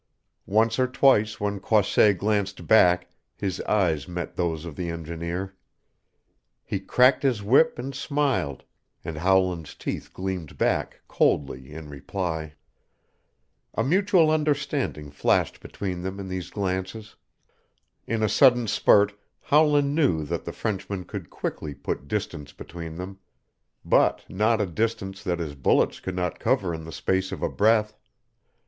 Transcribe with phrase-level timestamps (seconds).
[0.47, 5.53] Once or twice when Croisset glanced back his eyes met those of the engineer.
[6.63, 8.63] He cracked his whip and smiled,
[9.05, 12.55] and Howland's teeth gleamed back coldly in reply.
[13.75, 17.15] A mutual understanding flashed between them in these glances.
[18.07, 23.19] In a sudden spurt Howland knew that the Frenchman could quickly put distance between them
[23.85, 27.49] but not a distance that his bullets could not cover in the space of a
[27.49, 27.99] breath.